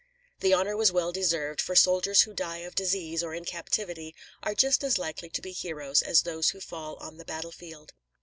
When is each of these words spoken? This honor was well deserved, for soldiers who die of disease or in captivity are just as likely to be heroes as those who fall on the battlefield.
This 0.39 0.51
honor 0.55 0.75
was 0.75 0.91
well 0.91 1.11
deserved, 1.11 1.61
for 1.61 1.75
soldiers 1.75 2.21
who 2.23 2.33
die 2.33 2.65
of 2.65 2.73
disease 2.73 3.21
or 3.21 3.35
in 3.35 3.45
captivity 3.45 4.15
are 4.41 4.55
just 4.55 4.83
as 4.83 4.97
likely 4.97 5.29
to 5.29 5.43
be 5.43 5.51
heroes 5.51 6.01
as 6.01 6.23
those 6.23 6.49
who 6.49 6.59
fall 6.59 6.95
on 6.95 7.17
the 7.17 7.23
battlefield. 7.25 7.93